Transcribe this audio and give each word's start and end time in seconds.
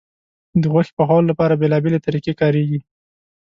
د 0.61 0.63
غوښې 0.73 0.93
پخولو 0.97 1.29
لپاره 1.31 1.59
بیلابیلې 1.61 2.03
طریقې 2.05 2.33
کارېږي. 2.41 2.79